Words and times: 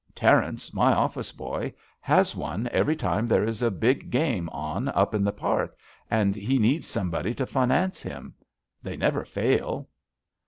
Terence, 0.15 0.73
my 0.73 0.93
office 0.95 1.31
boy, 1.31 1.71
has 1.99 2.35
one 2.35 2.67
every 2.71 2.95
time 2.95 3.27
there 3.27 3.43
is 3.43 3.61
a 3.61 3.69
big 3.69 4.09
game 4.09 4.49
on 4.49 4.87
up 4.87 5.13
at 5.13 5.23
the 5.23 5.31
park, 5.31 5.77
and 6.09 6.35
he 6.35 6.57
needs 6.57 6.87
somebody 6.87 7.35
to 7.35 7.45
finance 7.45 8.01
him. 8.01 8.33
They 8.81 8.97
never 8.97 9.23
fail." 9.25 9.89